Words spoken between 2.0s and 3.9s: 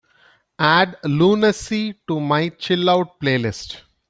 to my chill out playlist